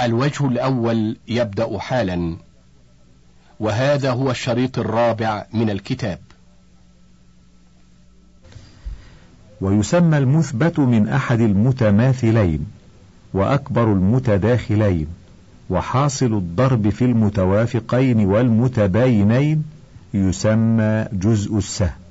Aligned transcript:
الوجه 0.00 0.46
الأول 0.46 1.16
يبدأ 1.28 1.78
حالا 1.78 2.36
وهذا 3.60 4.10
هو 4.10 4.30
الشريط 4.30 4.78
الرابع 4.78 5.46
من 5.52 5.70
الكتاب. 5.70 6.18
ويسمى 9.60 10.18
المثبت 10.18 10.78
من 10.78 11.08
أحد 11.08 11.40
المتماثلين 11.40 12.66
وأكبر 13.34 13.92
المتداخلين 13.92 15.06
وحاصل 15.70 16.34
الضرب 16.34 16.88
في 16.88 17.04
المتوافقين 17.04 18.26
والمتباينين 18.26 19.64
يسمى 20.14 21.06
جزء 21.12 21.58
السهم. 21.58 22.02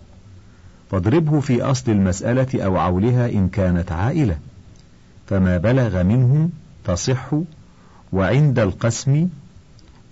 فاضربه 0.92 1.40
في 1.40 1.62
أصل 1.62 1.92
المسألة 1.92 2.64
أو 2.66 2.78
عولها 2.78 3.30
إن 3.30 3.50
كانت 3.50 3.92
عائلة 3.92 4.38
فما 5.28 5.58
بلغ 5.58 6.04
منه 6.04 6.50
تصح 6.84 7.30
وعند 8.14 8.60
القسم 8.60 9.28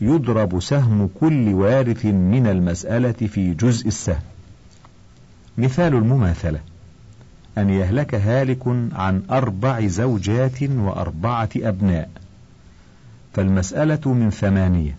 يضرب 0.01 0.59
سهم 0.59 1.09
كل 1.19 1.53
وارث 1.53 2.05
من 2.05 2.47
المسألة 2.47 3.11
في 3.11 3.53
جزء 3.53 3.87
السهم. 3.87 4.21
مثال 5.57 5.93
المماثلة. 5.93 6.59
أن 7.57 7.69
يهلك 7.69 8.15
هالك 8.15 8.67
عن 8.91 9.21
أربع 9.31 9.87
زوجات 9.87 10.63
وأربعة 10.63 11.49
أبناء. 11.55 12.09
فالمسألة 13.33 14.13
من 14.13 14.29
ثمانية. 14.29 14.95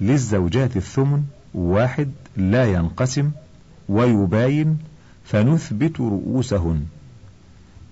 للزوجات 0.00 0.76
الثمن 0.76 1.22
واحد 1.54 2.10
لا 2.36 2.64
ينقسم 2.72 3.30
ويباين 3.88 4.78
فنثبت 5.24 6.00
رؤوسهن. 6.00 6.86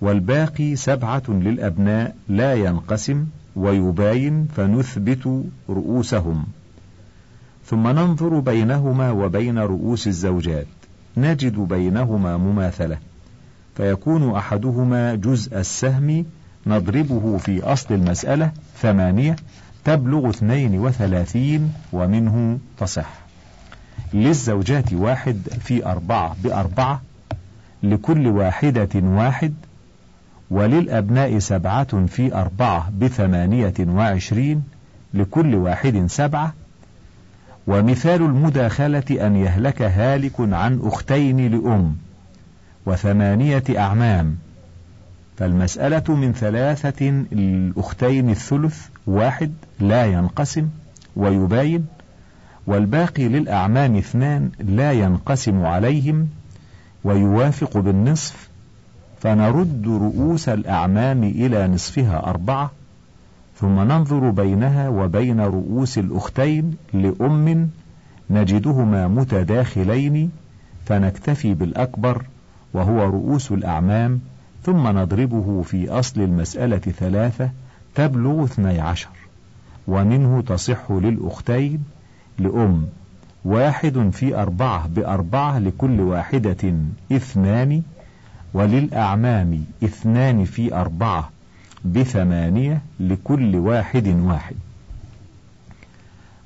والباقي 0.01 0.75
سبعة 0.75 1.23
للأبناء 1.29 2.15
لا 2.29 2.53
ينقسم 2.53 3.25
ويباين 3.55 4.47
فنثبت 4.55 5.43
رؤوسهم. 5.69 6.43
ثم 7.65 7.87
ننظر 7.87 8.39
بينهما 8.39 9.11
وبين 9.11 9.57
رؤوس 9.57 10.07
الزوجات. 10.07 10.67
نجد 11.17 11.59
بينهما 11.59 12.37
مماثلة. 12.37 12.97
فيكون 13.75 14.35
أحدهما 14.35 15.15
جزء 15.15 15.59
السهم 15.59 16.25
نضربه 16.67 17.37
في 17.37 17.63
أصل 17.63 17.93
المسألة 17.93 18.51
ثمانية 18.81 19.35
تبلغ 19.85 20.29
اثنين 20.29 20.79
وثلاثين 20.79 21.73
ومنه 21.93 22.59
تصح. 22.77 23.09
للزوجات 24.13 24.93
واحد 24.93 25.37
في 25.59 25.85
أربعة 25.85 26.35
بأربعة 26.43 27.01
لكل 27.83 28.27
واحدة 28.27 28.89
واحد 28.95 29.53
وللأبناء 30.53 31.39
سبعة 31.39 32.05
في 32.05 32.35
أربعة 32.35 32.91
بثمانية 32.99 33.73
وعشرين 33.79 34.63
لكل 35.13 35.55
واحد 35.55 36.05
سبعة. 36.05 36.53
ومثال 37.67 38.21
المداخلة 38.21 39.27
أن 39.27 39.35
يهلك 39.35 39.81
هالك 39.81 40.33
عن 40.39 40.79
أختين 40.83 41.51
لأم 41.51 41.95
وثمانية 42.85 43.63
أعمام. 43.77 44.37
فالمسألة 45.37 46.15
من 46.15 46.33
ثلاثة 46.33 47.09
الأختين 47.31 48.29
الثلث 48.29 48.87
واحد 49.07 49.53
لا 49.79 50.05
ينقسم 50.05 50.67
ويباين 51.15 51.85
والباقي 52.67 53.27
للأعمام 53.27 53.95
اثنان 53.95 54.49
لا 54.59 54.91
ينقسم 54.91 55.65
عليهم 55.65 56.27
ويوافق 57.03 57.77
بالنصف 57.77 58.52
فنرد 59.23 59.87
رؤوس 59.87 60.49
الأعمام 60.49 61.23
إلى 61.23 61.67
نصفها 61.67 62.29
أربعة 62.29 62.71
ثم 63.55 63.79
ننظر 63.79 64.29
بينها 64.29 64.89
وبين 64.89 65.39
رؤوس 65.39 65.97
الأختين 65.97 66.75
لأم 66.93 67.69
نجدهما 68.29 69.07
متداخلين 69.07 70.31
فنكتفي 70.85 71.53
بالأكبر 71.53 72.25
وهو 72.73 73.03
رؤوس 73.03 73.51
الأعمام 73.51 74.19
ثم 74.63 74.87
نضربه 74.87 75.61
في 75.61 75.89
أصل 75.89 76.21
المسألة 76.21 76.77
ثلاثة 76.77 77.49
تبلغ 77.95 78.43
اثني 78.43 78.79
عشر 78.79 79.09
ومنه 79.87 80.41
تصح 80.41 80.91
للأختين 80.91 81.83
لأم 82.39 82.85
واحد 83.45 84.09
في 84.13 84.35
أربعة 84.35 84.87
بأربعة 84.87 85.59
لكل 85.59 85.99
واحدة 85.99 86.73
اثنان 87.11 87.81
وللأعمام 88.53 89.63
اثنان 89.83 90.45
في 90.45 90.75
أربعة 90.75 91.29
بثمانية 91.85 92.81
لكل 92.99 93.55
واحد 93.55 94.07
واحد. 94.07 94.55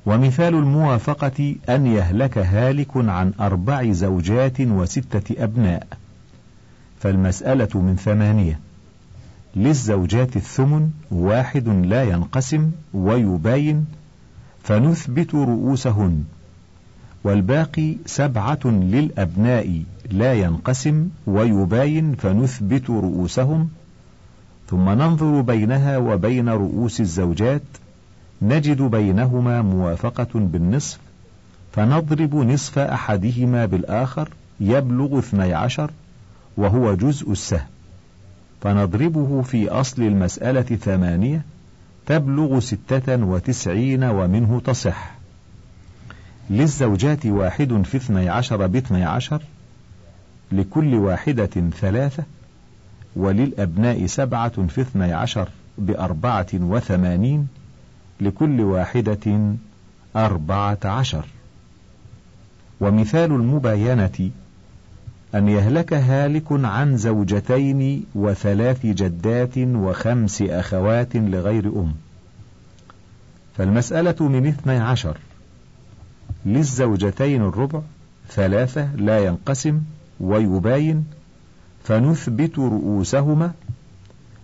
ومثال 0.06 0.56
الموافقة 0.56 1.56
أن 1.70 1.88
يهلك 1.88 2.38
هالك 2.38 2.92
عن 2.96 3.34
أربع 3.40 3.92
زوجات 3.92 4.62
وستة 4.62 5.44
أبناء. 5.44 5.88
فالمسألة 7.00 7.70
من 7.82 7.96
ثمانية. 7.96 8.60
للزوجات 9.56 10.36
الثمن 10.36 10.92
واحد 11.12 11.68
لا 11.68 12.04
ينقسم 12.04 12.72
ويباين 12.94 13.86
فنثبت 14.64 15.36
رؤوسهن. 15.36 16.24
والباقي 17.28 17.96
سبعة 18.06 18.60
للأبناء 18.66 19.84
لا 20.12 20.34
ينقسم 20.34 21.10
ويباين 21.28 22.16
فنثبت 22.16 22.90
رؤوسهم 22.90 23.70
ثم 24.70 24.90
ننظر 24.90 25.42
بينها 25.42 25.98
وبين 25.98 26.50
رؤوس 26.50 27.02
الزوجات 27.02 27.62
نجد 28.42 28.82
بينهما 28.82 29.62
موافقة 29.62 30.28
بالنصف 30.34 31.00
فنضرب 31.72 32.36
نصف 32.36 32.80
أحدهما 32.80 33.66
بالآخر 33.66 34.30
يبلغ 34.60 35.20
اثني 35.20 35.54
عشر 35.54 35.92
وهو 36.58 36.94
جزء 36.94 37.32
السهم 37.32 37.68
فنضربه 38.62 39.42
في 39.42 39.70
أصل 39.70 40.02
المسألة 40.02 40.62
ثمانية 40.62 41.42
تبلغ 42.06 42.60
ستة 42.60 43.24
وتسعين 43.24 44.04
ومنه 44.04 44.62
تصح. 44.66 45.17
للزوجات 46.50 47.26
واحد 47.26 47.82
في 47.82 47.98
اثني 47.98 48.30
عشر 48.30 48.68
باثني 48.68 49.04
عشر 49.04 49.42
لكل 50.52 50.96
واحدة 50.96 51.70
ثلاثة 51.82 52.24
وللأبناء 53.16 54.06
سبعة 54.06 54.68
في 54.68 54.82
اثني 54.82 55.14
عشر 55.14 55.50
بأربعة 55.78 56.48
وثمانين 56.54 57.48
لكل 58.22 58.62
واحدة 58.62 59.56
أربعة 60.16 60.78
عشر. 60.86 61.26
ومثال 62.80 63.32
المباينة 63.32 64.32
أن 65.36 65.48
يهلك 65.48 65.94
هالك 65.94 66.46
عن 66.52 66.98
زوجتين 66.98 68.04
وثلاث 68.16 68.86
جدات 68.86 69.58
وخمس 69.58 70.42
أخوات 70.42 71.16
لغير 71.16 71.68
أم. 71.68 71.94
فالمسألة 73.58 74.28
من 74.28 74.48
اثني 74.48 74.78
عشر. 74.78 75.18
للزوجتين 76.48 77.42
الربع 77.42 77.82
ثلاثة 78.30 78.96
لا 78.96 79.26
ينقسم 79.26 79.82
ويباين 80.20 81.06
فنثبت 81.84 82.60
رؤوسهما 82.60 83.52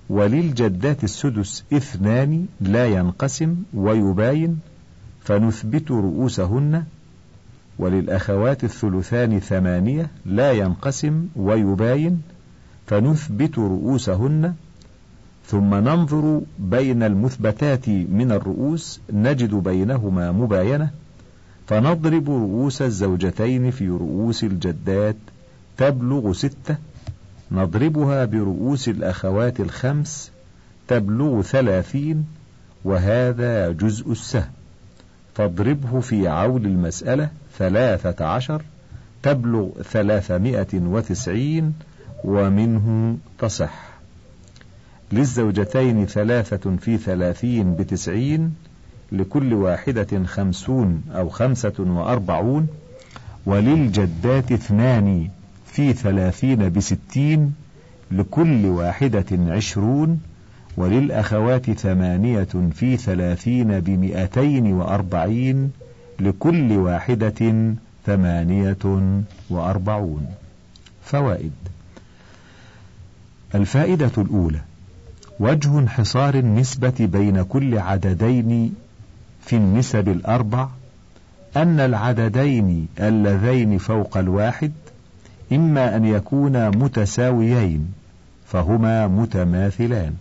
وللجدات 0.10 1.04
السدس 1.04 1.64
اثنان 1.74 2.46
لا 2.62 2.86
ينقسم 2.86 3.56
ويباين 3.74 4.60
فنثبت 5.22 5.92
رؤوسهن 5.92 6.84
وللأخوات 7.80 8.64
الثلثان 8.64 9.40
ثمانية 9.40 10.10
لا 10.26 10.52
ينقسم 10.52 11.28
ويباين 11.36 12.22
فنثبت 12.88 13.60
رؤوسهن 13.60 14.54
ثم 15.46 15.76
ننظر 15.76 16.42
بين 16.60 17.04
المثبتات 17.04 17.90
من 17.90 18.32
الرؤوس 18.32 19.02
نجد 19.14 19.56
بينهما 19.56 20.32
مباينة 20.32 20.90
فنضرب 21.74 22.30
رؤوس 22.30 22.82
الزوجتين 22.82 23.72
في 23.72 23.88
رؤوس 23.88 24.44
الجدات 24.44 25.16
تبلغ 25.78 26.34
ستة 26.34 26.76
نضربها 27.52 28.26
برؤوس 28.26 28.90
الأخوات 28.90 29.60
الخمس 29.60 30.32
تبلغ 30.88 31.42
ثلاثين 31.42 32.26
وهذا 32.84 33.72
جزء 33.72 34.12
السهم. 34.12 34.52
فاضربه 35.36 36.00
في 36.00 36.28
عول 36.28 36.66
المسألة 36.66 37.30
ثلاثة 37.58 38.26
عشر 38.26 38.62
تبلغ 39.24 39.70
ثلاثمائة 39.82 40.74
وتسعين 40.74 41.74
ومنه 42.24 43.18
تصح. 43.40 43.94
للزوجتين 45.12 46.06
ثلاثة 46.06 46.76
في 46.76 46.98
ثلاثين 46.98 47.76
بتسعين 47.76 48.56
لكل 49.14 49.54
واحدة 49.54 50.24
خمسون 50.26 51.02
أو 51.12 51.30
خمسة 51.30 51.74
وأربعون 51.80 52.68
وللجدات 53.46 54.52
اثنان 54.52 55.30
في 55.66 55.94
ثلاثين 55.94 56.70
بستين 56.70 57.54
لكل 58.12 58.66
واحدة 58.66 59.26
عشرون 59.32 60.22
وللأخوات 60.78 61.72
ثمانية 61.72 62.48
في 62.74 62.98
ثلاثين 62.98 63.80
بمئتين 63.80 64.74
وأربعين 64.74 65.72
لكل 66.20 66.72
واحدة 66.72 67.74
ثمانية 68.06 69.14
وأربعون. 69.50 70.28
فوائد 71.04 71.52
الفائدة 73.56 74.12
الأولى 74.18 74.60
وجه 75.40 75.80
انحصار 75.80 76.36
النسبة 76.36 76.94
بين 77.00 77.44
كل 77.44 77.78
عددين 77.78 78.74
في 79.46 79.56
النسب 79.56 80.10
الأربع 80.10 80.68
أن 81.58 81.80
العددين 81.80 82.88
اللذين 83.00 83.78
فوق 83.78 84.18
الواحد 84.18 84.72
إما 85.52 85.96
أن 85.96 86.06
يكونا 86.06 86.70
متساويين 86.70 87.94
فهما 88.46 89.08
متماثلان 89.08 90.14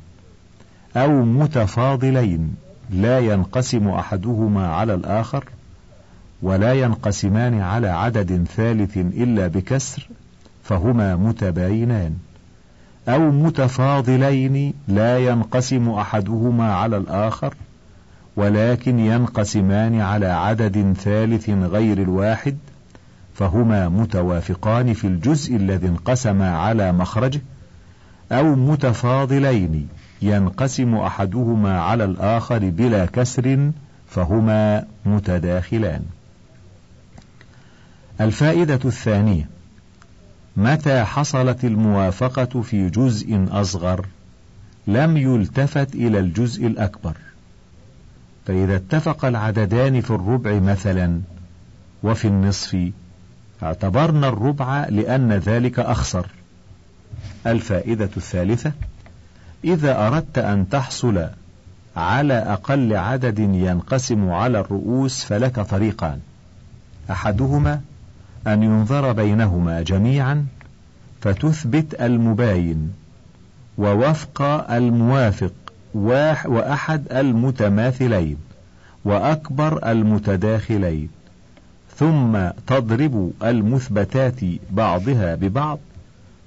أو 0.96 1.24
متفاضلين 1.24 2.54
لا 2.90 3.18
ينقسم 3.18 3.88
أحدهما 3.88 4.68
على 4.68 4.94
الآخر 4.94 5.44
ولا 6.42 6.72
ينقسمان 6.74 7.60
على 7.60 7.88
عدد 7.88 8.44
ثالث 8.56 8.96
إلا 8.96 9.46
بكسر 9.46 10.08
فهما 10.64 11.16
متباينان 11.16 12.16
أو 13.08 13.30
متفاضلين 13.30 14.74
لا 14.88 15.18
ينقسم 15.18 15.88
أحدهما 15.88 16.74
على 16.74 16.96
الآخر 16.96 17.54
ولكن 18.36 18.98
ينقسمان 18.98 20.00
على 20.00 20.26
عدد 20.26 20.92
ثالث 20.92 21.50
غير 21.50 22.02
الواحد 22.02 22.56
فهما 23.34 23.88
متوافقان 23.88 24.92
في 24.94 25.06
الجزء 25.06 25.56
الذي 25.56 25.88
انقسما 25.88 26.56
على 26.56 26.92
مخرجه 26.92 27.40
أو 28.32 28.54
متفاضلين 28.54 29.88
ينقسم 30.22 30.94
أحدهما 30.94 31.80
على 31.80 32.04
الآخر 32.04 32.58
بلا 32.58 33.06
كسر 33.06 33.70
فهما 34.08 34.84
متداخلان. 35.06 36.02
الفائدة 38.20 38.80
الثانية: 38.84 39.48
متى 40.56 41.04
حصلت 41.04 41.64
الموافقة 41.64 42.62
في 42.62 42.88
جزء 42.88 43.46
أصغر، 43.50 44.06
لم 44.86 45.16
يلتفت 45.16 45.94
إلى 45.94 46.18
الجزء 46.18 46.66
الأكبر. 46.66 47.16
فإذا 48.46 48.76
اتفق 48.76 49.24
العددان 49.24 50.00
في 50.00 50.10
الربع 50.10 50.58
مثلا 50.58 51.20
وفي 52.02 52.28
النصف 52.28 52.90
اعتبرنا 53.62 54.28
الربع 54.28 54.86
لأن 54.88 55.32
ذلك 55.32 55.78
أخسر. 55.78 56.26
الفائدة 57.46 58.10
الثالثة: 58.16 58.72
إذا 59.64 60.06
أردت 60.06 60.38
أن 60.38 60.68
تحصل 60.68 61.28
على 61.96 62.34
أقل 62.34 62.96
عدد 62.96 63.38
ينقسم 63.38 64.30
على 64.30 64.60
الرؤوس 64.60 65.24
فلك 65.24 65.60
طريقان 65.60 66.18
أحدهما 67.10 67.80
أن 68.46 68.62
ينظر 68.62 69.12
بينهما 69.12 69.82
جميعا 69.82 70.46
فتثبت 71.20 72.00
المباين 72.00 72.92
ووفق 73.78 74.42
الموافق 74.70 75.52
وأحد 75.94 77.12
المتماثلين 77.12 78.36
وأكبر 79.04 79.90
المتداخلين. 79.90 81.08
ثم 81.96 82.48
تضرب 82.66 83.32
المثبتات 83.42 84.40
بعضها 84.70 85.34
ببعض. 85.34 85.78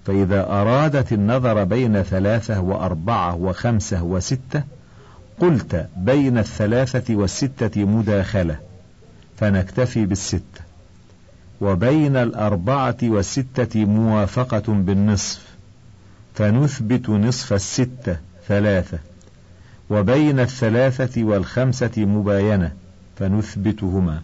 فإذا 0.05 0.49
أرادت 0.49 1.13
النظر 1.13 1.63
بين 1.63 2.03
ثلاثة 2.03 2.59
وأربعة 2.59 3.35
وخمسة 3.35 4.03
وستة 4.03 4.63
قلت 5.39 5.87
بين 5.97 6.37
الثلاثة 6.37 7.15
والستة 7.15 7.83
مداخلة 7.83 8.57
فنكتفي 9.37 10.05
بالستة. 10.05 10.61
وبين 11.61 12.15
الأربعة 12.15 12.97
والستة 13.03 13.85
موافقة 13.85 14.73
بالنصف 14.73 15.41
فنثبت 16.33 17.09
نصف 17.09 17.53
الستة 17.53 18.17
ثلاثة. 18.47 18.99
وبين 19.89 20.39
الثلاثة 20.39 21.23
والخمسة 21.23 21.91
مباينة 21.97 22.71
فنثبتهما. 23.17 24.21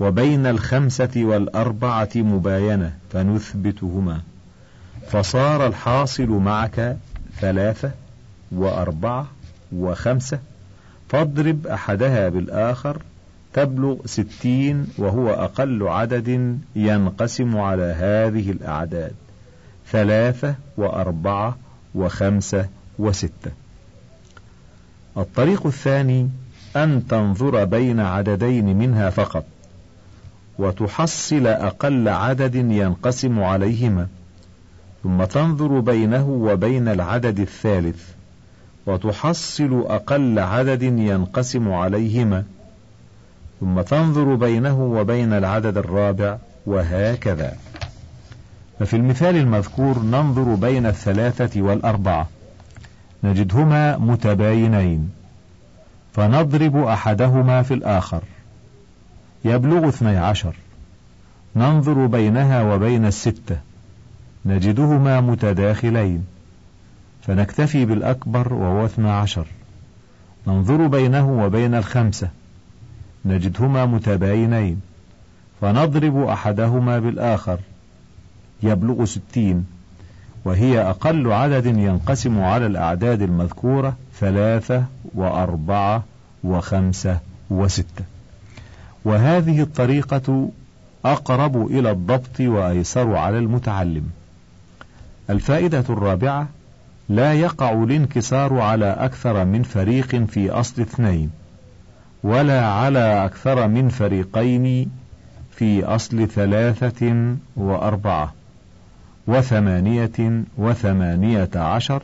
وبين 0.00 0.46
الخمسة 0.46 1.10
والأربعة 1.16 2.08
مباينة 2.16 2.94
فنثبتهما. 3.10 4.20
فصار 5.08 5.66
الحاصل 5.66 6.28
معك 6.28 6.96
ثلاثة 7.40 7.90
وأربعة 8.52 9.26
وخمسة 9.72 10.38
فاضرب 11.08 11.66
أحدها 11.66 12.28
بالآخر 12.28 13.02
تبلغ 13.52 13.96
ستين 14.06 14.86
وهو 14.98 15.30
أقل 15.30 15.88
عدد 15.88 16.58
ينقسم 16.76 17.56
على 17.56 17.82
هذه 17.82 18.50
الأعداد. 18.50 19.12
ثلاثة 19.90 20.54
وأربعة 20.76 21.56
وخمسة 21.94 22.68
وستة. 22.98 23.63
الطريق 25.16 25.66
الثاني 25.66 26.28
أن 26.76 27.06
تنظر 27.08 27.64
بين 27.64 28.00
عددين 28.00 28.78
منها 28.78 29.10
فقط 29.10 29.44
وتحصل 30.58 31.46
أقل 31.46 32.08
عدد 32.08 32.54
ينقسم 32.54 33.42
عليهما 33.42 34.06
ثم 35.02 35.24
تنظر 35.24 35.80
بينه 35.80 36.28
وبين 36.28 36.88
العدد 36.88 37.40
الثالث 37.40 38.02
وتحصل 38.86 39.84
أقل 39.86 40.38
عدد 40.38 40.82
ينقسم 40.82 41.72
عليهما 41.72 42.44
ثم 43.60 43.80
تنظر 43.80 44.34
بينه 44.34 44.82
وبين 44.82 45.32
العدد 45.32 45.76
الرابع 45.76 46.38
وهكذا. 46.66 47.56
ففي 48.78 48.96
المثال 48.96 49.36
المذكور 49.36 49.98
ننظر 49.98 50.54
بين 50.54 50.86
الثلاثة 50.86 51.62
والأربعة. 51.62 52.28
نجدهما 53.24 53.96
متباينين 53.96 55.10
فنضرب 56.12 56.76
أحدهما 56.76 57.62
في 57.62 57.74
الآخر. 57.74 58.22
يبلغ 59.44 59.88
اثني 59.88 60.16
عشر. 60.16 60.56
ننظر 61.56 62.06
بينها 62.06 62.62
وبين 62.62 63.06
الستة. 63.06 63.56
نجدهما 64.46 65.20
متداخلين. 65.20 66.26
فنكتفي 67.22 67.84
بالأكبر 67.84 68.54
وهو 68.54 68.84
اثنى 68.84 69.10
عشر. 69.10 69.46
ننظر 70.46 70.86
بينه 70.86 71.44
وبين 71.44 71.74
الخمسة. 71.74 72.28
نجدهما 73.24 73.86
متباينين. 73.86 74.80
فنضرب 75.60 76.16
أحدهما 76.16 76.98
بالآخر. 76.98 77.58
يبلغ 78.62 79.04
ستين. 79.04 79.66
وهي 80.44 80.80
أقل 80.80 81.32
عدد 81.32 81.66
ينقسم 81.66 82.40
على 82.40 82.66
الأعداد 82.66 83.22
المذكورة 83.22 83.96
ثلاثة 84.20 84.84
وأربعة 85.14 86.04
وخمسة 86.44 87.18
وستة. 87.50 88.04
وهذه 89.04 89.60
الطريقة 89.60 90.48
أقرب 91.04 91.66
إلى 91.66 91.90
الضبط 91.90 92.40
وأيسر 92.40 93.16
على 93.16 93.38
المتعلم. 93.38 94.10
الفائدة 95.30 95.84
الرابعة 95.90 96.48
لا 97.08 97.34
يقع 97.34 97.72
الانكسار 97.72 98.60
على 98.60 98.86
أكثر 98.86 99.44
من 99.44 99.62
فريق 99.62 100.24
في 100.24 100.50
أصل 100.50 100.82
اثنين 100.82 101.30
ولا 102.22 102.66
على 102.66 103.24
أكثر 103.24 103.68
من 103.68 103.88
فريقين 103.88 104.90
في 105.50 105.84
أصل 105.84 106.28
ثلاثة 106.28 107.34
وأربعة. 107.56 108.34
وثمانية 109.26 110.42
وثمانية 110.58 111.50
عشر 111.56 112.02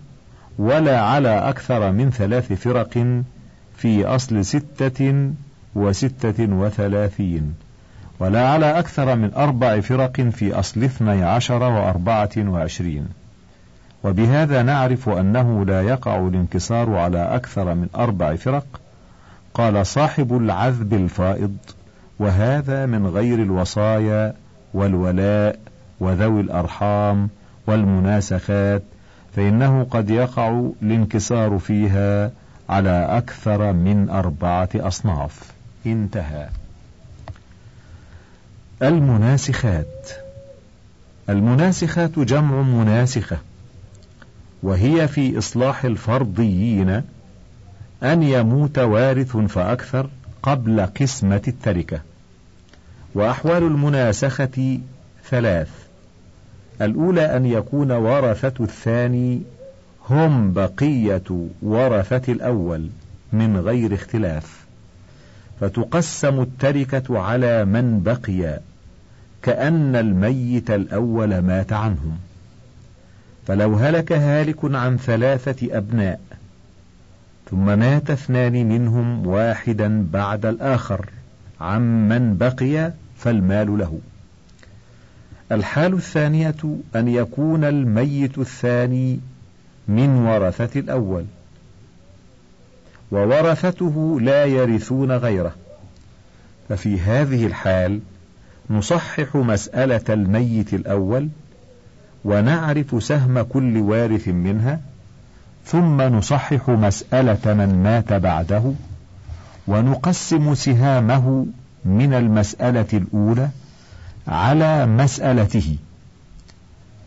ولا 0.59 1.01
على 1.01 1.49
أكثر 1.49 1.93
من 1.93 2.11
ثلاث 2.11 2.53
فرق 2.53 3.23
في 3.77 4.05
أصل 4.05 4.45
ستة 4.45 5.31
وستة 5.75 6.55
وثلاثين 6.55 7.55
ولا 8.21 8.49
على 8.49 8.79
أكثر 8.79 9.17
من 9.17 9.35
أربع 9.35 9.81
فرق 9.81 10.21
في 10.21 10.55
أصل 10.55 10.85
اثني 10.85 11.25
عشر 11.25 11.63
وأربعة 11.63 12.31
وعشرين 12.39 13.09
وبهذا 14.05 14.63
نعرف 14.63 15.09
أنه 15.09 15.65
لا 15.65 15.83
يقع 15.83 16.19
الانكسار 16.19 16.95
على 16.95 17.35
أكثر 17.35 17.75
من 17.75 17.89
أربع 17.97 18.37
فرق 18.37 18.81
قال 19.55 19.87
صاحب 19.87 20.37
العذب 20.37 20.95
الفائض 20.95 21.57
وهذا 22.19 22.87
من 22.87 23.07
غير 23.07 23.43
الوصايا 23.43 24.35
والولاء 24.75 25.59
وذوي 26.01 26.41
الأرحام 26.41 27.29
والمناسخات 27.67 28.83
فإنه 29.37 29.87
قد 29.91 30.11
يقع 30.11 30.71
الانكسار 30.83 31.59
فيها 31.59 32.31
على 32.69 33.07
أكثر 33.11 33.73
من 33.73 34.11
أربعة 34.11 34.69
أصناف. 34.75 35.53
انتهى. 35.87 36.49
المناسخات. 38.83 40.11
المناسخات 41.29 42.19
جمع 42.19 42.63
مناسخة 42.63 43.39
وهي 44.63 45.09
في 45.09 45.39
إصلاح 45.39 45.85
الفرضيين 45.85 47.03
أن 48.03 48.23
يموت 48.23 48.79
وارث 48.79 49.37
فأكثر 49.37 50.11
قبل 50.43 50.87
قسمة 50.87 51.43
التركة. 51.49 52.01
وأحوال 53.15 53.63
المناسخة 53.63 54.79
ثلاث. 55.31 55.90
الأولى 56.81 57.37
أن 57.37 57.47
يكون 57.47 57.93
ورثة 57.93 58.65
الثاني 58.65 59.43
هم 60.11 60.53
بقية 60.53 61.49
ورثة 61.63 62.33
الأول 62.33 62.89
من 63.33 63.57
غير 63.57 63.95
اختلاف. 63.95 64.61
فتقسم 65.61 66.41
التركة 66.41 67.21
على 67.21 67.65
من 67.65 68.03
بقي 68.03 68.61
كأن 69.43 69.97
الميت 69.97 70.71
الأول 70.71 71.39
مات 71.39 71.73
عنهم. 71.73 72.19
فلو 73.47 73.75
هلك 73.75 74.13
هالك 74.13 74.75
عن 74.75 74.97
ثلاثة 74.97 75.77
أبناء 75.79 76.21
ثم 77.51 77.79
مات 77.79 78.11
اثنان 78.11 78.69
منهم 78.69 79.27
واحدا 79.27 80.07
بعد 80.13 80.47
الآخر 80.47 81.11
عمن 81.61 82.37
بقي 82.37 82.93
فالمال 83.17 83.79
له. 83.79 83.99
الحال 85.53 85.95
الثانية 85.95 86.79
أن 86.97 87.09
يكون 87.09 87.65
الميت 87.65 88.39
الثاني 88.39 89.21
من 89.89 90.09
ورثة 90.09 90.81
الأول 90.81 91.25
وورثته 93.11 94.21
لا 94.21 94.45
يرثون 94.45 95.13
غيره. 95.13 95.55
ففي 96.69 97.01
هذه 97.01 97.47
الحال 97.47 98.01
نصحح 98.71 99.37
مسألة 99.37 100.05
الميت 100.09 100.75
الأول 100.75 101.29
ونعرف 102.25 103.03
سهم 103.05 103.43
كل 103.43 103.79
وارث 103.79 104.29
منها 104.29 104.81
ثم 105.65 106.03
نصحح 106.03 106.69
مسألة 106.69 107.55
من 107.55 107.83
مات 107.83 108.13
بعده 108.13 108.73
ونقسم 109.67 110.55
سهامه 110.55 111.47
من 111.85 112.15
المسألة 112.15 112.87
الأولى 112.93 113.49
على 114.31 114.87
مسألته. 114.87 115.77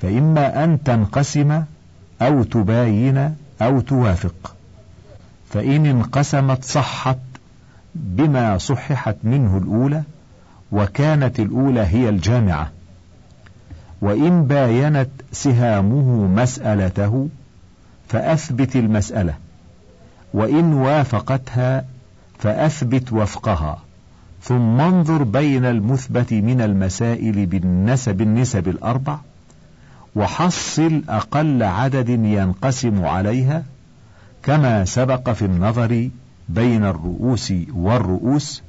فإما 0.02 0.64
أن 0.64 0.84
تنقسم 0.84 1.64
أو 2.22 2.44
تباين 2.44 3.36
أو 3.62 3.82
توافق. 3.82 4.56
فإن 5.50 5.86
انقسمت 5.86 6.64
صحت 6.64 7.18
بما 7.96 8.58
صححت 8.58 9.16
منه 9.24 9.58
الأولى 9.58 10.04
وكانت 10.72 11.40
الأولى 11.40 11.82
هي 11.82 12.10
الجامعة. 12.10 12.72
وإن 14.02 14.46
باينت 14.46 15.10
سهامه 15.32 16.28
مسألته 16.28 17.30
فأثبت 18.08 18.76
المسألة. 18.76 19.34
وإن 20.34 20.74
وافقتها 20.74 21.86
فأثبت 22.40 23.14
وفقها. 23.14 23.78
ثم 24.44 24.82
انظر 24.82 25.24
بين 25.24 25.66
المثبت 25.66 26.34
من 26.34 26.62
المسائل 26.62 27.46
بالنسب 27.46 28.22
النسب 28.22 28.68
الأربع 28.68 29.18
وحصل 30.16 31.04
أقل 31.10 31.64
عدد 31.64 32.10
ينقسم 32.10 33.06
عليها 33.06 33.64
كما 34.44 34.86
سبق 34.86 35.30
في 35.30 35.46
النظر 35.46 36.10
بين 36.50 36.86
الرؤوس 36.86 37.54
والرؤوس 37.74 38.64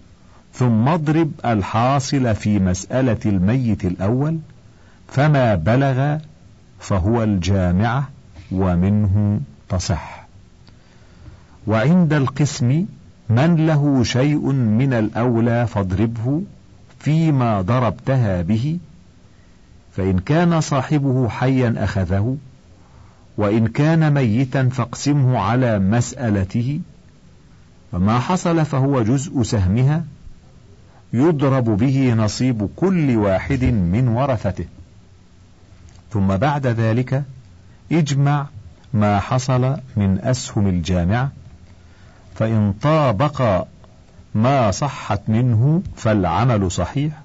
ثم 0.52 0.88
اضرب 0.88 1.30
الحاصل 1.44 2.34
في 2.34 2.58
مسألة 2.58 3.18
الميت 3.26 3.84
الأول 3.84 4.38
فما 5.08 5.54
بلغ 5.54 6.18
فهو 6.80 7.22
الجامعة 7.22 8.08
ومنه 8.52 9.40
تصح. 9.68 10.26
وعند 11.66 12.12
القسم 12.12 12.86
من 13.28 13.66
له 13.66 14.02
شيء 14.02 14.52
من 14.52 14.92
الأولى 14.92 15.66
فاضربه 15.66 16.42
فيما 16.98 17.60
ضربتها 17.60 18.42
به 18.42 18.78
فإن 19.96 20.18
كان 20.18 20.60
صاحبه 20.60 21.28
حيا 21.28 21.74
أخذه 21.78 22.36
وإن 23.36 23.66
كان 23.68 24.14
ميتا 24.14 24.68
فاقسمه 24.68 25.38
على 25.38 25.78
مسألته 25.78 26.80
فما 27.92 28.18
حصل 28.18 28.64
فهو 28.64 29.02
جزء 29.02 29.42
سهمها 29.42 30.04
يضرب 31.12 31.64
به 31.64 32.14
نصيب 32.14 32.68
كل 32.76 33.16
واحد 33.16 33.64
من 33.64 34.08
ورثته. 34.08 34.64
ثم 36.10 36.36
بعد 36.36 36.66
ذلك 36.66 37.24
اجمع 37.92 38.46
ما 38.94 39.20
حصل 39.20 39.76
من 39.96 40.18
أسهم 40.22 40.68
الجامعة 40.68 41.32
فإن 42.34 42.74
طابق 42.82 43.66
ما 44.34 44.70
صحت 44.70 45.20
منه 45.28 45.82
فالعمل 45.96 46.70
صحيح 46.70 47.20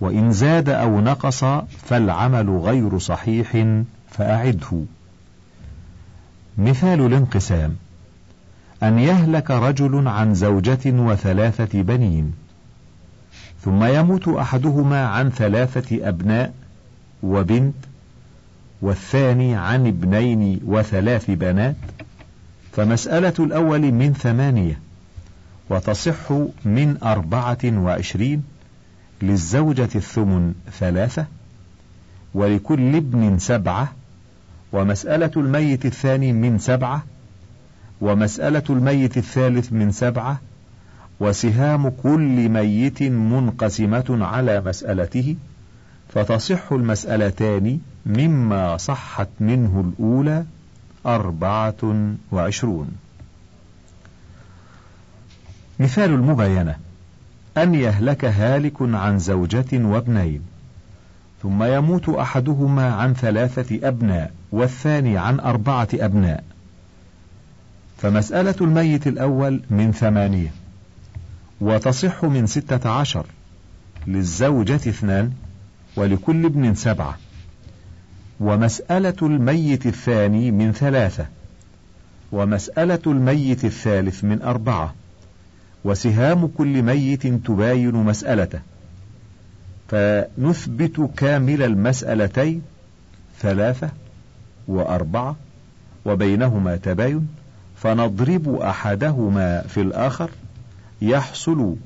وإن 0.00 0.32
زاد 0.32 0.68
أو 0.68 1.00
نقص 1.00 1.44
فالعمل 1.84 2.50
غير 2.50 2.98
صحيح 2.98 3.66
فأعده. 4.10 4.84
مثال 6.58 7.00
الانقسام 7.06 7.76
أن 8.82 8.98
يهلك 8.98 9.50
رجل 9.50 10.08
عن 10.08 10.34
زوجة 10.34 10.80
وثلاثة 10.86 11.82
بنين 11.82 12.32
ثم 13.60 13.84
يموت 13.84 14.28
أحدهما 14.28 15.06
عن 15.06 15.30
ثلاثة 15.30 16.08
أبناء 16.08 16.54
وبنت 17.22 17.74
والثاني 18.82 19.54
عن 19.56 19.86
ابنين 19.86 20.60
وثلاث 20.66 21.30
بنات 21.30 21.76
فمسألة 22.72 23.34
الأول 23.38 23.92
من 23.92 24.12
ثمانية 24.12 24.78
وتصح 25.70 26.32
من 26.64 26.96
أربعة 27.02 27.58
وعشرين 27.64 28.42
للزوجة 29.22 29.88
الثمن 29.94 30.54
ثلاثة 30.78 31.26
ولكل 32.34 32.96
ابن 32.96 33.38
سبعة 33.38 33.92
ومسألة 34.72 35.30
الميت 35.36 35.86
الثاني 35.86 36.32
من 36.32 36.58
سبعة 36.58 37.04
ومسألة 38.00 38.62
الميت 38.70 39.16
الثالث 39.16 39.72
من 39.72 39.90
سبعة 39.92 40.40
وسهام 41.20 41.88
كل 41.88 42.48
ميت 42.48 43.02
منقسمة 43.02 44.04
على 44.10 44.60
مسألته 44.60 45.36
فتصح 46.08 46.72
المسألتان 46.72 47.78
مما 48.06 48.76
صحت 48.76 49.28
منه 49.40 49.80
الأولى 49.80 50.44
أربعة 51.06 52.12
وعشرون. 52.32 52.88
مثال 55.80 56.10
المباينة. 56.10 56.76
أن 57.56 57.74
يهلك 57.74 58.24
هالك 58.24 58.76
عن 58.80 59.18
زوجة 59.18 59.66
وابنين 59.72 60.42
ثم 61.42 61.62
يموت 61.62 62.08
أحدهما 62.08 62.94
عن 62.94 63.14
ثلاثة 63.14 63.88
أبناء 63.88 64.32
والثاني 64.52 65.18
عن 65.18 65.40
أربعة 65.40 65.88
أبناء. 65.94 66.44
فمسألة 67.98 68.54
الميت 68.60 69.06
الأول 69.06 69.62
من 69.70 69.92
ثمانية 69.92 70.52
وتصح 71.60 72.24
من 72.24 72.46
ستة 72.46 72.90
عشر 72.90 73.26
للزوجة 74.06 74.74
اثنان 74.74 75.32
ولكل 75.96 76.44
ابن 76.46 76.74
سبعة. 76.74 77.18
ومسألة 78.42 79.16
الميت 79.22 79.86
الثاني 79.86 80.50
من 80.50 80.72
ثلاثة 80.72 81.26
ومسألة 82.32 83.00
الميت 83.06 83.64
الثالث 83.64 84.24
من 84.24 84.42
أربعة 84.42 84.94
وسهام 85.84 86.46
كل 86.46 86.82
ميت 86.82 87.26
تباين 87.26 87.94
مسألته. 87.94 88.60
فنثبت 89.88 91.10
كامل 91.16 91.62
المسألتين 91.62 92.62
ثلاثة 93.40 93.90
وأربعة 94.68 95.36
وبينهما 96.04 96.76
تباين 96.76 97.28
فنضرب 97.76 98.54
أحدهما 98.54 99.62
في 99.62 99.80
الآخر 99.80 100.30
يحصل 101.02 101.76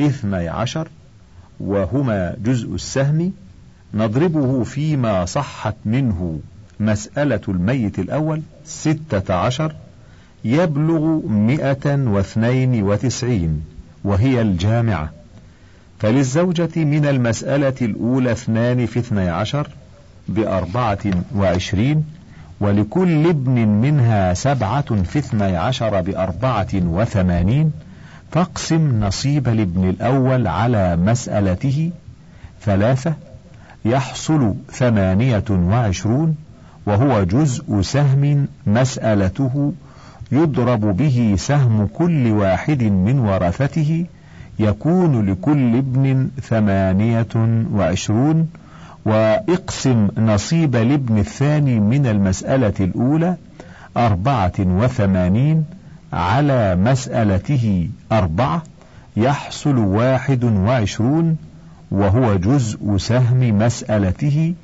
اثني 0.00 0.48
عشر 0.48 0.88
وهما 1.60 2.36
جزء 2.44 2.74
السهم 2.74 3.32
نضربه 3.96 4.64
فيما 4.64 5.24
صحت 5.24 5.74
منه 5.84 6.40
مسألة 6.80 7.40
الميت 7.48 7.98
الأول 7.98 8.42
ستة 8.64 9.34
عشر 9.34 9.74
يبلغ 10.44 11.26
مئة 11.28 11.94
واثنين 11.94 12.82
وتسعين 12.82 13.62
وهي 14.04 14.40
الجامعة. 14.40 15.10
فللزوجة 15.98 16.84
من 16.84 17.06
المسألة 17.06 17.74
الأولى 17.82 18.32
اثنان 18.32 18.86
في 18.86 18.98
اثني 18.98 19.28
عشر 19.28 19.68
بأربعة 20.28 20.98
وعشرين 21.36 22.04
ولكل 22.60 23.26
ابن 23.28 23.68
منها 23.68 24.34
سبعة 24.34 25.02
في 25.02 25.18
اثني 25.18 25.56
عشر 25.56 26.00
بأربعة 26.00 26.68
وثمانين 26.74 27.72
فاقسم 28.30 29.04
نصيب 29.04 29.48
الابن 29.48 29.88
الأول 29.88 30.46
على 30.46 30.96
مسألته 30.96 31.90
ثلاثة 32.62 33.14
يحصل 33.86 34.54
ثمانية 34.72 35.44
وعشرون 35.50 36.36
وهو 36.86 37.22
جزء 37.22 37.80
سهم 37.80 38.48
مسألته 38.66 39.72
يضرب 40.32 40.96
به 40.96 41.34
سهم 41.38 41.86
كل 41.86 42.26
واحد 42.30 42.82
من 42.82 43.18
ورثته 43.18 44.06
يكون 44.58 45.30
لكل 45.30 45.76
ابن 45.76 46.28
ثمانية 46.42 47.66
وعشرون 47.72 48.48
وإقسم 49.06 50.08
نصيب 50.18 50.76
الابن 50.76 51.18
الثاني 51.18 51.80
من 51.80 52.06
المسألة 52.06 52.74
الأولى 52.80 53.36
أربعة 53.96 54.52
وثمانين 54.58 55.64
على 56.12 56.76
مسألته 56.76 57.88
أربعة 58.12 58.62
يحصل 59.16 59.78
واحد 59.78 60.44
وعشرون 60.44 61.36
وهو 61.90 62.36
جزء 62.36 62.96
سهم 62.96 63.58
مسألته 63.58 64.54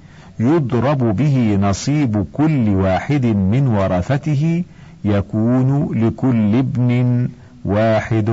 يضرب 0.40 1.16
به 1.16 1.58
نصيب 1.60 2.26
كل 2.32 2.68
واحد 2.68 3.26
من 3.26 3.66
ورثته 3.66 4.64
يكون 5.04 5.98
لكل 6.06 6.56
ابن 6.56 7.28
واحد 7.64 8.30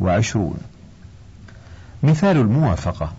وعشرون. 0.00 0.58
مثال 2.02 2.36
الموافقة. 2.36 3.12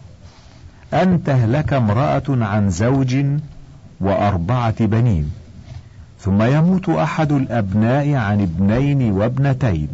أن 0.93 1.23
تهلك 1.23 1.73
امرأة 1.73 2.23
عن 2.29 2.69
زوج 2.69 3.25
وأربعة 4.01 4.85
بنين 4.85 5.31
ثم 6.19 6.41
يموت 6.41 6.89
أحد 6.89 7.31
الأبناء 7.31 8.13
عن 8.13 8.41
ابنين 8.41 9.11
وابنتين 9.11 9.87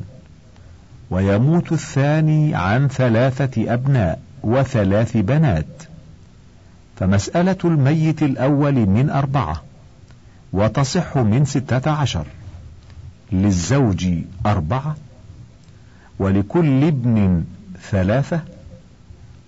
ويموت 1.12 1.72
الثاني 1.72 2.56
عن 2.56 2.88
ثلاثة 2.88 3.74
أبناء 3.74 4.20
وثلاث 4.44 5.18
بنات. 5.18 5.84
فمسألة 6.96 7.58
الميت 7.66 8.24
الأول 8.24 8.74
من 8.74 9.10
أربعة 9.10 9.64
وتصح 10.54 11.18
من 11.18 11.46
ستة 11.46 11.92
عشر. 11.92 12.26
للزوج 13.32 14.08
أربعة 14.46 14.96
ولكل 16.20 16.84
ابن 16.84 17.44
ثلاثة 17.92 18.42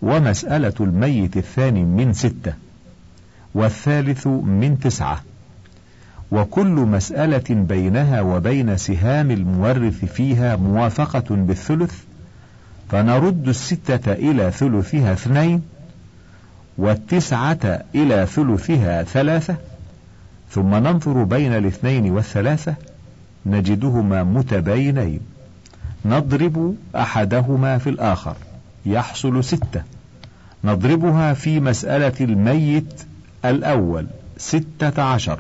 ومسألة 0.02 0.74
الميت 0.80 1.38
الثاني 1.38 1.84
من 1.84 2.14
ستة 2.14 2.54
والثالث 3.54 4.28
من 4.28 4.80
تسعة. 4.80 5.22
وكل 6.32 6.66
مسألة 6.66 7.44
بينها 7.50 8.22
وبين 8.22 8.78
سهام 8.78 9.32
المورث 9.32 10.06
فيها 10.06 10.56
موافقة 10.56 11.36
بالثلث 11.36 12.04
فنرد 12.92 13.48
الستة 13.48 14.14
إلى 14.14 14.52
ثلثها 14.52 15.14
اثنين 15.14 15.62
والتسعة 16.78 17.84
إلى 17.96 18.26
ثلثها 18.26 19.04
ثلاثة 19.04 19.56
ثم 20.50 20.76
ننظر 20.76 21.24
بين 21.24 21.54
الاثنين 21.54 22.12
والثلاثة 22.12 22.76
نجدهما 23.46 24.24
متباينين. 24.24 25.20
نضرب 26.06 26.76
أحدهما 26.96 27.78
في 27.78 27.90
الآخر 27.90 28.36
يحصل 28.86 29.44
ستة. 29.44 29.84
نضربها 30.64 31.34
في 31.34 31.60
مسألة 31.60 32.14
الميت 32.22 33.04
الأول 33.46 34.08
ستة 34.38 35.04
عشر. 35.04 35.40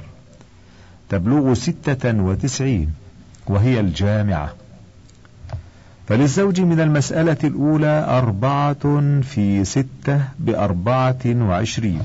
تبلغ 1.09 1.53
ستة 1.53 2.21
وتسعين 2.21 2.93
وهي 3.47 3.79
الجامعة. 3.79 4.53
فللزوج 6.11 6.61
من 6.61 6.79
المسألة 6.79 7.37
الأولى 7.43 8.05
أربعة 8.09 9.21
في 9.21 9.65
ستة 9.65 10.21
بأربعة 10.39 11.19
وعشرين. 11.25 12.01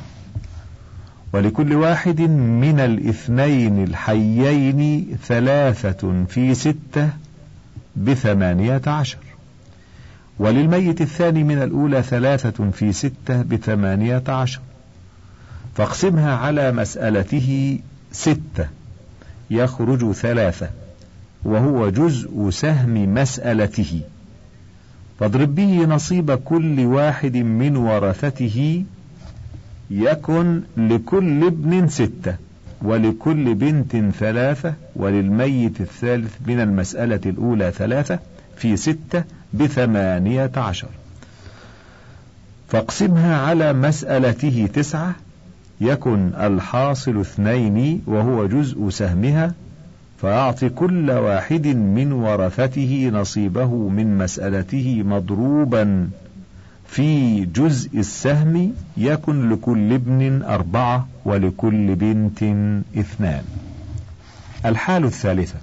ولكل 1.32 1.72
واحد 1.72 2.20
من 2.20 2.80
الاثنين 2.80 3.84
الحيين 3.84 5.06
ثلاثة 5.26 6.24
في 6.28 6.54
ستة 6.54 7.08
بثمانية 7.96 8.82
عشر. 8.86 9.18
وللميت 10.38 11.00
الثاني 11.00 11.44
من 11.44 11.62
الأولى 11.62 12.02
ثلاثة 12.02 12.70
في 12.70 12.92
ستة 12.92 13.42
بثمانية 13.42 14.22
عشر. 14.28 14.60
فاقسمها 15.74 16.36
على 16.36 16.72
مسألته 16.72 17.78
ستة. 18.12 18.68
يخرج 19.50 20.12
ثلاثة. 20.12 20.70
وهو 21.46 21.88
جزء 21.88 22.50
سهم 22.50 23.14
مسألته. 23.14 24.00
فاضرب 25.20 25.54
به 25.54 25.84
نصيب 25.84 26.30
كل 26.30 26.80
واحد 26.80 27.36
من 27.36 27.76
ورثته 27.76 28.84
يكن 29.90 30.60
لكل 30.76 31.46
ابن 31.46 31.88
ستة 31.88 32.34
ولكل 32.82 33.54
بنت 33.54 33.96
ثلاثة 34.18 34.74
وللميت 34.96 35.80
الثالث 35.80 36.34
من 36.46 36.60
المسألة 36.60 37.20
الأولى 37.26 37.70
ثلاثة 37.70 38.18
في 38.56 38.76
ستة 38.76 39.24
بثمانية 39.54 40.50
عشر. 40.56 40.88
فاقسمها 42.68 43.36
على 43.36 43.72
مسألته 43.72 44.68
تسعة 44.74 45.14
يكن 45.80 46.30
الحاصل 46.40 47.20
اثنين 47.20 48.02
وهو 48.06 48.46
جزء 48.46 48.88
سهمها 48.90 49.54
فأعط 50.22 50.64
كل 50.64 51.10
واحد 51.10 51.66
من 51.66 52.12
ورثته 52.12 53.10
نصيبه 53.14 53.88
من 53.88 54.18
مسألته 54.18 55.02
مضروبا 55.06 56.08
في 56.88 57.40
جزء 57.44 57.98
السهم 57.98 58.72
يكن 58.96 59.50
لكل 59.50 59.92
ابن 59.92 60.42
أربعة 60.42 61.08
ولكل 61.24 61.94
بنت 61.94 62.42
اثنان. 62.98 63.42
الحال 64.66 65.04
الثالثة 65.04 65.58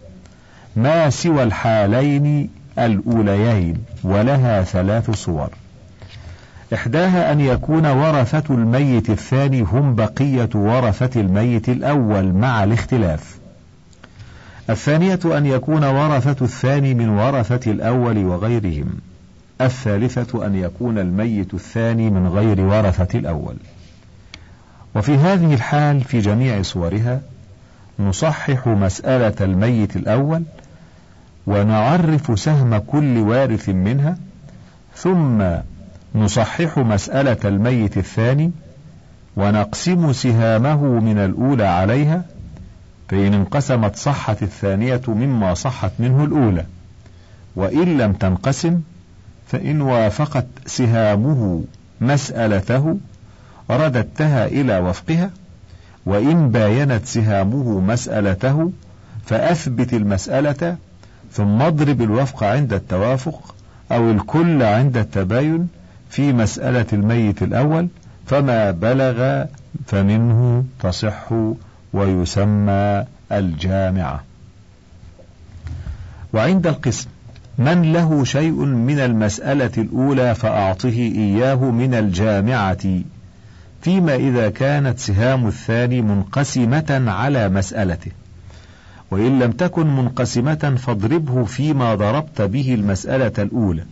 ما 0.75 1.09
سوى 1.09 1.43
الحالين 1.43 2.49
الأوليين 2.79 3.77
ولها 4.03 4.63
ثلاث 4.63 5.11
صور. 5.11 5.49
إحداها 6.73 7.31
أن 7.31 7.39
يكون 7.39 7.85
ورثة 7.85 8.53
الميت 8.55 9.09
الثاني 9.09 9.61
هم 9.61 9.95
بقية 9.95 10.49
ورثة 10.55 11.21
الميت 11.21 11.69
الأول 11.69 12.33
مع 12.33 12.63
الاختلاف. 12.63 13.42
الثانية 14.69 15.19
أن 15.25 15.45
يكون 15.45 15.83
ورثة 15.83 16.45
الثاني 16.45 16.93
من 16.93 17.09
ورثة 17.09 17.71
الأول 17.71 18.25
وغيرهم. 18.25 18.89
الثالثة 19.61 20.45
أن 20.45 20.55
يكون 20.55 20.99
الميت 20.99 21.53
الثاني 21.53 22.09
من 22.09 22.27
غير 22.27 22.61
ورثة 22.61 23.19
الأول. 23.19 23.55
وفي 24.95 25.15
هذه 25.15 25.53
الحال 25.53 26.01
في 26.01 26.19
جميع 26.19 26.61
صورها 26.61 27.21
نصحح 27.99 28.67
مسألة 28.67 29.33
الميت 29.41 29.95
الأول 29.95 30.43
ونعرف 31.47 32.39
سهم 32.39 32.77
كل 32.77 33.17
وارث 33.17 33.69
منها 33.69 34.17
ثم 34.95 35.43
نصحح 36.15 36.77
مسألة 36.77 37.37
الميت 37.45 37.97
الثاني 37.97 38.51
ونقسم 39.37 40.13
سهامه 40.13 40.83
من 40.99 41.17
الأولى 41.17 41.65
عليها 41.65 42.25
فإن 43.13 43.33
انقسمت 43.33 43.95
صحت 43.95 44.43
الثانية 44.43 45.01
مما 45.07 45.53
صحت 45.53 45.91
منه 45.99 46.23
الأولى 46.23 46.65
وإن 47.55 47.97
لم 47.97 48.13
تنقسم 48.13 48.81
فإن 49.47 49.81
وافقت 49.81 50.45
سهامه 50.65 51.63
مسألته 52.01 52.97
رددتها 53.69 54.45
إلى 54.45 54.79
وفقها 54.79 55.29
وإن 56.05 56.49
باينت 56.49 57.05
سهامه 57.05 57.79
مسألته 57.79 58.71
فأثبت 59.25 59.93
المسألة 59.93 60.77
ثم 61.31 61.61
اضرب 61.61 62.01
الوفق 62.01 62.43
عند 62.43 62.73
التوافق 62.73 63.55
أو 63.91 64.11
الكل 64.11 64.63
عند 64.63 64.97
التباين 64.97 65.67
في 66.09 66.33
مسألة 66.33 66.85
الميت 66.93 67.43
الأول 67.43 67.87
فما 68.25 68.71
بلغ 68.71 69.45
فمنه 69.85 70.63
تصح 70.79 71.33
ويسمى 71.93 73.05
الجامعة. 73.31 74.23
وعند 76.33 76.67
القسم 76.67 77.07
من 77.57 77.93
له 77.93 78.23
شيء 78.23 78.65
من 78.65 78.99
المسألة 78.99 79.71
الأولى 79.77 80.35
فأعطه 80.35 80.89
إياه 80.99 81.55
من 81.55 81.93
الجامعة 81.93 83.01
فيما 83.81 84.15
إذا 84.15 84.49
كانت 84.49 84.99
سهام 84.99 85.47
الثاني 85.47 86.01
منقسمة 86.01 87.03
على 87.07 87.49
مسألته. 87.49 88.11
وإن 89.11 89.39
لم 89.39 89.51
تكن 89.51 89.95
منقسمة 89.95 90.75
فاضربه 90.77 91.43
فيما 91.43 91.95
ضربت 91.95 92.41
به 92.41 92.73
المسألة 92.73 93.33
الأولى. 93.39 93.83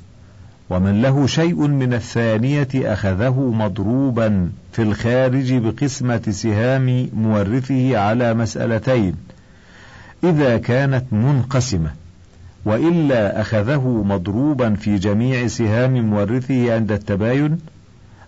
ومن 0.71 1.01
له 1.01 1.27
شيء 1.27 1.67
من 1.67 1.93
الثانية 1.93 2.67
أخذه 2.75 3.39
مضروبا 3.39 4.49
في 4.71 4.81
الخارج 4.81 5.53
بقسمة 5.53 6.21
سهام 6.29 7.10
مورثه 7.13 7.97
على 7.97 8.34
مسألتين 8.34 9.15
إذا 10.23 10.57
كانت 10.57 11.03
منقسمة 11.12 11.89
وإلا 12.65 13.41
أخذه 13.41 14.03
مضروبا 14.07 14.73
في 14.73 14.97
جميع 14.97 15.47
سهام 15.47 16.10
مورثه 16.10 16.73
عند 16.75 16.91
التباين 16.91 17.57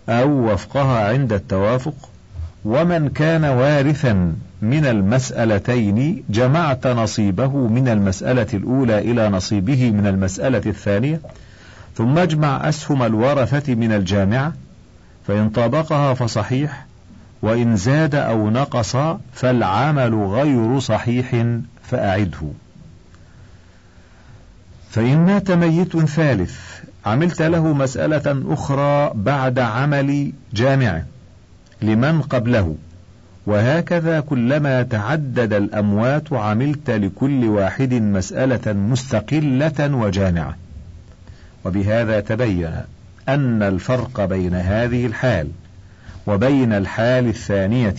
أو 0.10 0.54
وفقها 0.54 1.10
عند 1.10 1.34
التوافق 1.34 2.10
ومن 2.66 3.10
كان 3.10 3.46
وارثا 3.46 4.34
من 4.62 4.86
المسألتين 4.86 6.24
جمعت 6.30 6.88
نصيبه 6.88 7.68
من 7.68 7.88
المسألة 7.88 8.48
الأولى 8.54 9.00
إلى 9.00 9.30
نصيبه 9.30 9.92
من 9.92 10.08
المسألة 10.08 10.62
الثانية 10.66 11.20
ثم 11.96 12.18
اجمع 12.18 12.70
أسهم 12.70 13.04
الورثة 13.04 13.76
من 13.76 13.92
الجامعة 13.92 14.54
فإن 15.28 15.50
طابقها 15.50 16.14
فصحيح 16.14 16.86
وإن 17.42 17.76
زاد 17.76 18.16
أو 18.16 18.50
نقص 18.50 18.96
فالعمل 19.34 20.16
غير 20.16 20.80
صحيح 20.80 21.46
فأعده. 21.84 22.48
فإن 24.90 25.18
مات 25.18 25.52
ميت 25.52 25.98
ثالث 25.98 26.60
عملت 27.06 27.42
له 27.42 27.74
مسألة 27.74 28.54
أخرى 28.54 29.12
بعد 29.16 29.60
عمل 29.60 30.32
جامع 30.54 31.04
لمن 31.82 32.22
قبله 32.22 32.76
وهكذا 33.46 34.20
كلما 34.20 34.84
تعدد 34.84 35.54
الأموات 35.54 36.34
عملت 36.34 36.90
لكل 36.90 37.46
واحد 37.46 37.94
مسألة 37.94 38.74
مستقلة 38.74 39.96
وجامعة. 39.96 40.63
وبهذا 41.66 42.20
تبين 42.20 42.72
أن 43.30 43.64
الفرق 43.64 44.26
بين 44.26 44.54
هذه 44.54 45.06
الحال 45.06 45.48
وبين 46.28 46.74
الحال 46.74 47.28
الثانية 47.28 47.96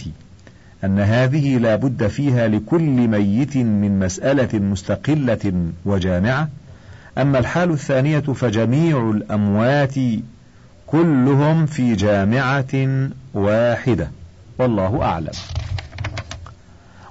أن 0.84 0.98
هذه 0.98 1.58
لا 1.58 1.76
بد 1.76 2.06
فيها 2.06 2.48
لكل 2.48 3.08
ميت 3.08 3.56
من 3.56 3.98
مسألة 3.98 4.58
مستقلة 4.58 5.70
وجامعة. 5.84 6.48
أما 7.18 7.38
الحال 7.38 7.70
الثانية 7.70 8.20
فجميع 8.20 9.10
الأموات 9.10 9.94
كلهم 10.86 11.66
في 11.66 11.94
جامعة 11.94 12.98
واحدة 13.34 14.10
والله 14.58 15.02
أعلم. 15.02 15.32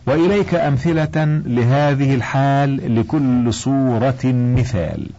وإليك 0.08 0.56
أمثلة 0.56 1.42
لهذه 1.46 2.16
الحال 2.16 2.96
لكل 2.96 3.54
صورة 3.54 4.26
مثال. 4.26 5.10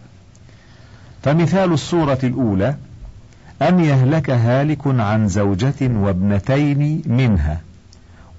فمثال 1.25 1.71
الصورة 1.73 2.19
الأولى 2.23 2.75
أن 3.61 3.79
يهلك 3.79 4.29
هالك 4.29 4.81
عن 4.85 5.27
زوجة 5.27 5.75
وابنتين 5.81 7.01
منها 7.05 7.61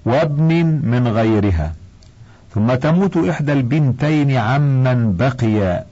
وابن 0.05 0.65
من 0.65 1.07
غيرها 1.07 1.73
ثم 2.55 2.75
تموت 2.75 3.17
إحدى 3.17 3.53
البنتين 3.53 4.31
عمن 4.31 5.17
بقي 5.17 5.83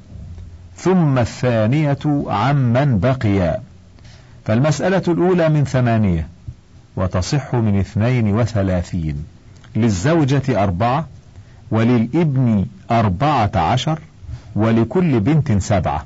ثم 0.78 1.18
الثانية 1.18 2.24
عمن 2.28 3.00
بقي 3.00 3.60
فالمسألة 4.46 5.04
الأولى 5.08 5.50
من 5.50 5.64
ثمانية 5.64 6.28
وتصح 6.96 7.56
من 7.56 7.80
اثنين 7.80 8.36
وثلاثين 8.36 9.26
للزوجة 9.76 10.64
أربعة 10.64 11.08
وللابن 11.72 12.66
أربعة 12.92 13.52
عشر 13.56 14.00
ولكل 14.56 15.20
بنت 15.20 15.52
سبعة. 15.52 16.06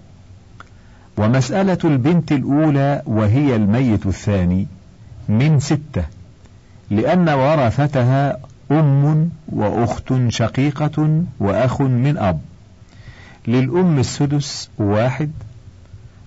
ومسألة 1.19 1.77
البنت 1.84 2.32
الأولى 2.32 3.01
وهي 3.05 3.55
الميت 3.55 4.05
الثاني 4.05 4.67
من 5.29 5.60
ستة 5.60 6.03
لأن 6.89 7.29
ورثتها 7.29 8.38
أم 8.71 9.29
وأخت 9.47 10.13
شقيقة 10.27 11.23
وأخ 11.39 11.82
من 11.82 12.17
أب. 12.17 12.39
للأم 13.47 13.99
السدس 13.99 14.69
واحد 14.77 15.32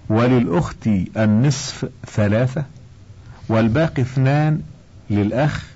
وللأخت 0.08 0.86
النصف 1.16 1.88
ثلاثة 2.06 2.64
والباقي 3.48 4.02
اثنان 4.02 4.60
للأخ 5.10 5.66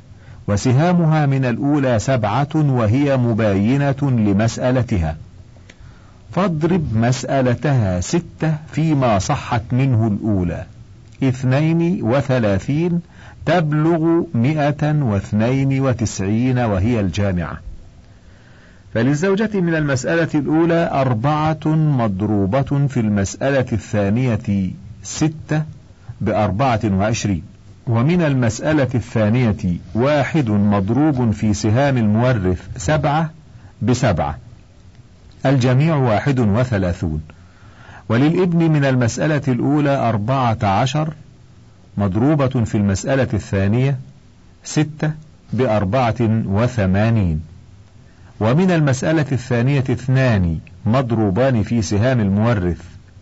وسهامها 0.49 1.27
من 1.27 1.45
الأولى 1.45 1.99
سبعة 1.99 2.49
وهي 2.55 3.17
مباينة 3.17 3.97
لمسألتها. 4.03 5.17
فاضرب 6.37 6.97
مسألتها 6.97 8.01
ستة 8.01 8.55
فيما 8.73 9.19
صحت 9.19 9.63
منه 9.73 10.07
الأولى. 10.07 10.65
اثنين 11.23 12.03
وثلاثين 12.03 13.01
تبلغ 13.47 14.23
مئة 14.35 15.03
واثنين 15.03 15.81
وتسعين 15.81 16.59
وهي 16.59 17.01
الجامعة. 17.01 17.61
فللزوجة 18.95 19.61
من 19.61 19.75
المسألة 19.75 20.29
الأولى 20.35 20.91
أربعة 20.93 21.67
مضروبة 21.67 22.87
في 22.89 23.01
المسألة 23.01 23.67
الثانية 23.73 24.71
ستة 25.03 25.63
بأربعة 26.21 26.81
وعشرين. 26.85 27.43
ومن 27.87 28.23
المسألة 28.23 28.89
الثانية 28.95 29.77
واحد 29.95 30.51
مضروب 30.51 31.31
في 31.31 31.55
سهام 31.55 31.97
المورث 31.97 32.69
سبعة 32.77 33.31
بسبعة. 33.83 34.46
الجميع 35.47 35.97
واحد 35.97 36.41
وثلاثون. 36.41 37.23
وللابن 38.09 38.71
من 38.71 38.85
المسألة 38.85 39.43
الأولى 39.49 39.97
أربعة 39.97 40.59
عشر 40.63 41.15
مضروبة 41.99 42.65
في 42.65 42.75
المسألة 42.75 43.29
الثانية 43.35 43.99
ستة 44.65 45.13
بأربعة 45.53 46.17
وثمانين. 46.47 47.43
ومن 48.41 48.71
المسألة 48.71 49.27
الثانية 49.33 49.85
اثنان 49.91 50.59
مضروبان 50.87 51.63
في 51.63 51.83
سهام 51.83 52.21
المورث 52.21 52.81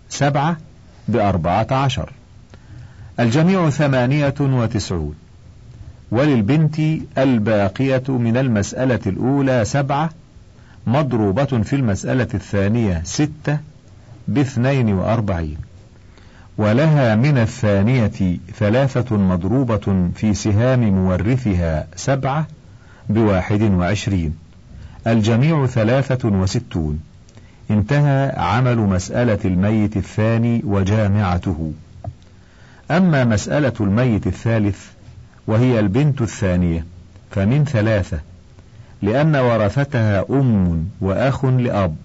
سبعة 0.08 0.56
بأربعة 1.08 1.66
عشر. 1.70 2.12
الجميع 3.20 3.70
ثمانية 3.70 4.34
وتسعون. 4.40 5.14
وللبنت 6.10 6.80
الباقية 7.18 8.02
من 8.08 8.36
المسألة 8.36 9.00
الأولى 9.06 9.64
سبعة 9.64 10.10
مضروبة 10.86 11.44
في 11.44 11.76
المسألة 11.76 12.28
الثانية 12.34 13.02
ستة 13.04 13.58
باثنين 14.28 14.94
وأربعين. 14.94 15.56
ولها 16.58 17.14
من 17.16 17.38
الثانية 17.38 18.38
ثلاثة 18.58 19.16
مضروبة 19.16 20.10
في 20.14 20.34
سهام 20.34 20.80
مورثها 20.80 21.86
سبعة 21.96 22.46
بواحد 23.08 23.62
وعشرين. 23.62 24.34
الجميع 25.06 25.66
ثلاثة 25.66 26.28
وستون. 26.28 27.00
انتهى 27.70 28.34
عمل 28.36 28.78
مسألة 28.78 29.38
الميت 29.44 29.96
الثاني 29.96 30.62
وجامعته. 30.64 31.72
أما 32.90 33.24
مسألة 33.24 33.72
الميت 33.80 34.26
الثالث 34.26 34.78
وهي 35.46 35.80
البنت 35.80 36.22
الثانية 36.22 36.84
فمن 37.30 37.64
ثلاثة 37.64 38.20
لأن 39.04 39.36
ورثتها 39.36 40.24
أم 40.30 40.84
وأخ 41.00 41.44
لأب. 41.44 41.96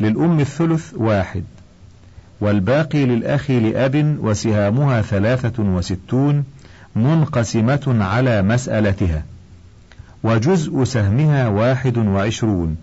للأم 0.00 0.40
الثلث 0.40 0.94
واحد 0.96 1.44
والباقي 2.40 3.04
للأخ 3.04 3.50
لأب 3.50 4.16
وسهامها 4.20 5.02
ثلاثة 5.02 5.62
وستون 5.62 6.44
منقسمة 6.96 7.96
على 8.00 8.42
مسألتها 8.42 9.22
وجزء 10.22 10.84
سهمها 10.84 11.48
واحد 11.48 11.98
وعشرون 11.98 12.76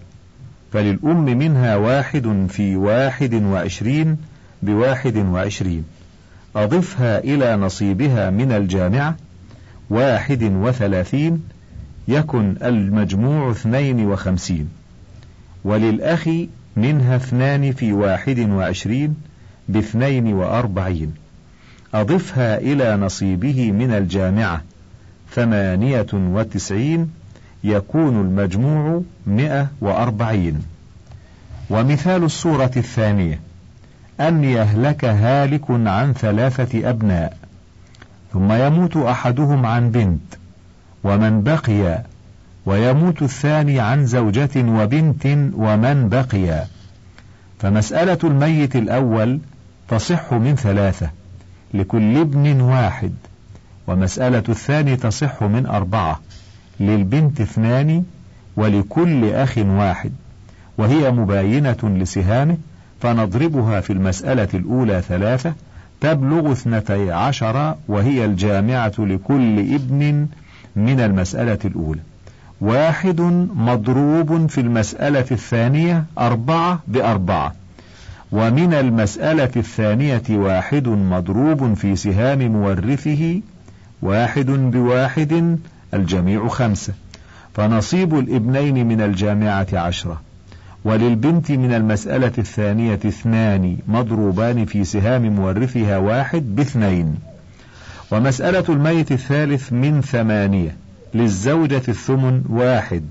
فللأم 0.74 1.24
منها 1.26 1.76
واحد 1.76 2.48
في 2.50 2.76
واحد 2.76 3.34
وعشرين 3.34 4.18
بواحد 4.64 5.18
وعشرين. 5.18 5.84
أضفها 6.56 7.20
إلى 7.20 7.56
نصيبها 7.56 8.30
من 8.30 8.52
الجامعة 8.52 9.16
واحد 9.90 10.44
وثلاثين 10.44 11.44
يكن 12.08 12.56
المجموع 12.64 13.52
اثنين 13.52 14.06
وخمسين 14.06 14.70
وللأخ 15.64 16.30
منها 16.76 17.16
اثنان 17.16 17.72
في 17.72 17.94
واحد 17.94 18.40
وعشرين 18.40 19.16
باثنين 19.70 20.34
وأربعين. 20.34 21.14
أضفها 21.94 22.58
إلى 22.58 22.98
نصيبه 22.98 23.72
من 23.72 23.92
الجامعة 23.92 24.62
ثمانية 25.32 26.08
وتسعين 26.14 27.12
يكون 27.64 28.22
المجموع 28.22 29.02
مئة 29.28 29.68
وأربعين. 29.82 30.62
ومثال 31.70 32.24
الصورة 32.24 32.72
الثانية 32.78 33.40
أن 34.20 34.44
يهلك 34.44 35.06
هالك 35.06 35.66
عن 35.70 36.14
ثلاثة 36.14 36.90
أبناء 36.90 37.38
ثم 38.34 38.52
يموت 38.52 38.98
أحدهم 38.98 39.66
عن 39.66 39.92
بنت. 39.92 40.43
ومن 41.04 41.44
بقي 41.44 42.04
ويموت 42.66 43.22
الثاني 43.22 43.80
عن 43.80 44.06
زوجة 44.06 44.50
وبنت 44.56 45.26
ومن 45.56 46.10
بقي. 46.10 46.66
فمسألة 47.60 48.18
الميت 48.24 48.76
الأول 48.76 49.40
تصح 49.88 50.34
من 50.34 50.56
ثلاثة 50.56 51.10
لكل 51.74 52.18
ابن 52.18 52.62
واحد 52.62 53.14
ومسألة 53.88 54.44
الثاني 54.50 54.96
تصح 54.96 55.44
من 55.44 55.66
أربعة 55.66 56.20
للبنت 56.80 57.42
اثنان 57.42 58.04
ولكل 58.56 59.34
أخ 59.34 59.58
واحد 59.58 60.12
وهي 60.78 61.12
مباينة 61.12 61.78
لسهامه 61.84 62.58
فنضربها 63.02 63.82
في 63.82 63.94
المسألة 63.94 64.48
الأولى 64.54 65.02
ثلاثة 65.02 65.54
تبلغ 66.02 66.52
اثنتي 66.52 67.12
عشر 67.12 67.76
وهي 67.88 68.26
الجامعة 68.26 68.94
لكل 69.00 69.60
ابن 69.60 70.28
من 70.76 71.00
المسألة 71.00 71.60
الأولى. 71.66 72.00
واحد 72.62 73.22
مضروب 73.56 74.50
في 74.50 74.62
المسألة 74.62 75.26
الثانية 75.32 76.06
أربعة 76.20 76.80
بأربعة. 76.88 77.54
ومن 78.32 78.74
المسألة 78.74 79.52
الثانية 79.56 80.24
واحد 80.30 80.88
مضروب 80.88 81.74
في 81.74 81.96
سهام 81.96 82.48
مورثه 82.48 83.42
واحد 84.02 84.46
بواحد 84.46 85.58
الجميع 85.94 86.48
خمسة. 86.48 86.94
فنصيب 87.54 88.20
الابنين 88.20 88.88
من 88.88 89.02
الجامعة 89.02 89.68
عشرة. 89.74 90.22
وللبنت 90.86 91.52
من 91.52 91.74
المسألة 91.74 92.32
الثانية 92.38 93.00
اثنان 93.06 93.78
مضروبان 93.88 94.66
في 94.66 94.84
سهام 94.84 95.36
مورثها 95.36 95.98
واحد 95.98 96.56
باثنين. 96.56 97.16
ومسألة 98.14 98.64
الميت 98.70 99.12
الثالث 99.12 99.74
من 99.74 100.02
ثمانية 100.02 100.76
للزوجة 101.14 101.82
الثمن 101.88 102.44
واحد 102.50 103.04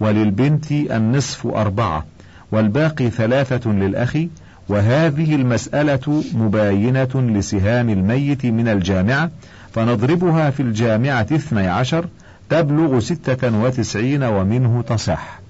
وللبنت 0.00 0.72
النصف 0.72 1.46
أربعة 1.46 2.06
والباقي 2.52 3.10
ثلاثة 3.10 3.70
للأخ 3.70 4.18
وهذه 4.68 5.34
المسألة 5.34 6.24
مباينة 6.34 7.08
لسهام 7.14 7.90
الميت 7.90 8.46
من 8.46 8.68
الجامعة 8.68 9.30
فنضربها 9.74 10.50
في 10.50 10.60
الجامعة 10.60 11.26
اثني 11.32 11.66
عشر 11.68 12.08
تبلغ 12.48 13.00
ستة 13.00 13.62
وتسعين 13.62 14.22
ومنه 14.22 14.82
تصح. 14.82 15.40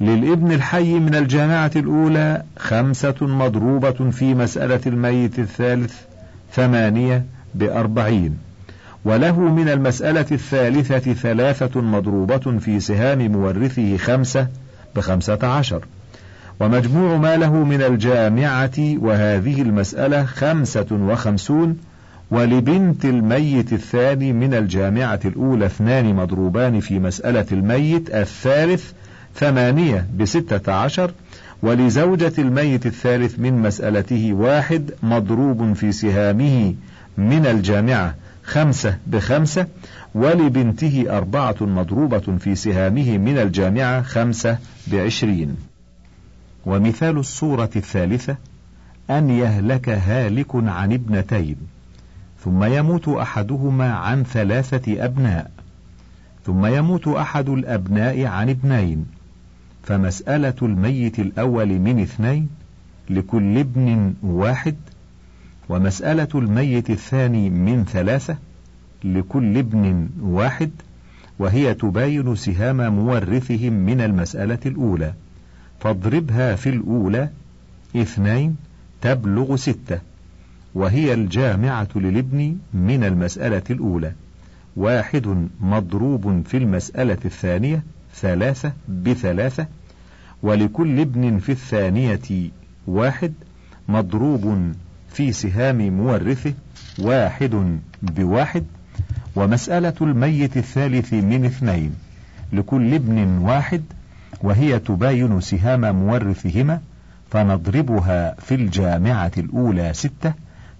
للابن 0.00 0.52
الحي 0.52 0.94
من 0.94 1.14
الجامعة 1.14 1.70
الأولى 1.76 2.42
خمسة 2.58 3.16
مضروبة 3.20 4.10
في 4.10 4.34
مسألة 4.34 4.80
الميت 4.86 5.38
الثالث 5.38 5.94
ثمانية 6.52 7.24
بأربعين. 7.54 8.38
وله 9.04 9.40
من 9.40 9.68
المسألة 9.68 10.26
الثالثة 10.32 11.12
ثلاثة 11.12 11.80
مضروبة 11.80 12.58
في 12.58 12.80
سهام 12.80 13.32
مورثه 13.32 13.96
خمسة 13.96 14.48
بخمسة 14.96 15.38
عشر. 15.42 15.84
ومجموع 16.60 17.16
ما 17.16 17.36
له 17.36 17.52
من 17.52 17.82
الجامعة 17.82 18.78
وهذه 18.78 19.62
المسألة 19.62 20.24
خمسة 20.24 20.86
وخمسون. 20.92 21.76
ولبنت 22.30 23.04
الميت 23.04 23.72
الثاني 23.72 24.32
من 24.32 24.54
الجامعة 24.54 25.20
الأولى 25.24 25.66
اثنان 25.66 26.14
مضروبان 26.14 26.80
في 26.80 26.98
مسألة 26.98 27.46
الميت 27.52 28.14
الثالث 28.14 28.92
ثمانية 29.34 30.06
بستة 30.18 30.72
عشر. 30.72 31.10
ولزوجة 31.62 32.32
الميت 32.38 32.86
الثالث 32.86 33.38
من 33.38 33.62
مسألته 33.62 34.32
واحد 34.32 34.90
مضروب 35.02 35.72
في 35.72 35.92
سهامه 35.92 36.74
من 37.18 37.46
الجامعة 37.46 38.14
خمسة 38.44 38.98
بخمسة 39.06 39.66
ولبنته 40.14 41.04
أربعة 41.08 41.56
مضروبة 41.60 42.36
في 42.38 42.54
سهامه 42.54 43.18
من 43.18 43.38
الجامعة 43.38 44.02
خمسة 44.02 44.58
بعشرين. 44.86 45.56
ومثال 46.66 47.18
الصورة 47.18 47.70
الثالثة 47.76 48.36
أن 49.10 49.30
يهلك 49.30 49.88
هالك 49.88 50.54
عن 50.54 50.92
ابنتين 50.92 51.56
ثم 52.44 52.64
يموت 52.64 53.08
أحدهما 53.08 53.92
عن 53.92 54.24
ثلاثة 54.24 55.04
أبناء 55.04 55.50
ثم 56.46 56.66
يموت 56.66 57.08
أحد 57.08 57.48
الأبناء 57.48 58.24
عن 58.24 58.48
ابنين. 58.50 59.06
فمسألة 59.82 60.54
الميت 60.62 61.18
الأول 61.18 61.68
من 61.68 62.00
اثنين 62.00 62.48
لكل 63.10 63.58
ابن 63.58 64.14
واحد 64.22 64.76
ومسألة 65.70 66.28
الميت 66.34 66.90
الثاني 66.90 67.50
من 67.50 67.84
ثلاثة 67.84 68.36
لكل 69.04 69.58
ابن 69.58 70.08
واحد 70.22 70.70
وهي 71.38 71.74
تباين 71.74 72.36
سهام 72.36 72.92
مورثهم 72.96 73.72
من 73.72 74.00
المسألة 74.00 74.58
الأولى. 74.66 75.14
فاضربها 75.80 76.54
في 76.54 76.68
الأولى 76.68 77.28
اثنين 77.96 78.56
تبلغ 79.00 79.56
ستة 79.56 79.98
وهي 80.74 81.14
الجامعة 81.14 81.88
للابن 81.96 82.56
من 82.74 83.04
المسألة 83.04 83.62
الأولى. 83.70 84.12
واحد 84.76 85.48
مضروب 85.60 86.42
في 86.46 86.56
المسألة 86.56 87.18
الثانية 87.24 87.82
ثلاثة 88.14 88.72
بثلاثة 88.88 89.66
ولكل 90.42 91.00
ابن 91.00 91.38
في 91.38 91.52
الثانية 91.52 92.50
واحد 92.86 93.32
مضروب 93.88 94.72
في 95.12 95.32
سهام 95.32 95.90
مورثه 95.90 96.52
واحد 96.98 97.78
بواحد 98.02 98.64
ومسألة 99.36 99.94
الميت 100.00 100.56
الثالث 100.56 101.12
من 101.12 101.44
اثنين 101.44 101.94
لكل 102.52 102.94
ابن 102.94 103.38
واحد 103.38 103.82
وهي 104.42 104.78
تباين 104.78 105.40
سهام 105.40 105.94
مورثهما 105.94 106.80
فنضربها 107.30 108.34
في 108.34 108.54
الجامعة 108.54 109.32
الأولى 109.38 109.94
ستة 109.94 110.32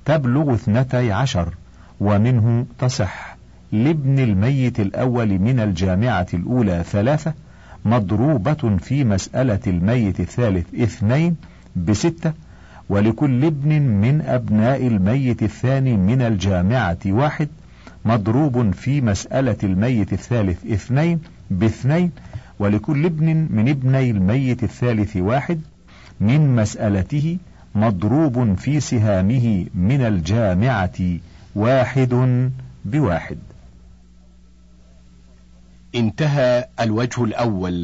تبلغ 0.04 0.54
اثنتي 0.54 1.12
عشر 1.12 1.54
ومنه 2.00 2.66
تصح 2.78 3.36
لابن 3.72 4.18
الميت 4.18 4.80
الأول 4.80 5.38
من 5.38 5.60
الجامعة 5.60 6.26
الأولى 6.34 6.84
ثلاثة 6.90 7.34
مضروبة 7.84 8.76
في 8.78 9.04
مسألة 9.04 9.60
الميت 9.66 10.20
الثالث 10.20 10.74
اثنين 10.74 11.36
بستة 11.76 12.32
ولكل 12.90 13.44
ابن 13.44 13.83
من 13.83 14.20
أبناء 14.20 14.87
الميت 14.87 15.42
الثاني 15.42 15.96
من 15.96 16.22
الجامعة 16.22 16.98
واحد 17.07 17.48
مضروب 18.05 18.70
في 18.70 19.00
مسألة 19.00 19.57
الميت 19.62 20.12
الثالث 20.12 20.66
اثنين 20.66 21.20
باثنين 21.50 22.11
ولكل 22.59 23.07
ابن 23.07 23.46
من 23.50 23.68
ابني 23.68 24.11
الميت 24.11 24.64
الثالث 24.64 25.16
واحد 25.16 25.61
من 26.20 26.57
مسألته 26.57 27.38
مضروب 27.74 28.59
في 28.59 28.81
سهامه 28.81 29.66
من 29.74 30.00
الجامعة 30.00 30.98
واحد 31.55 32.14
بواحد. 32.85 33.38
انتهى 35.94 36.64
الوجه 36.81 37.24
الأول. 37.24 37.79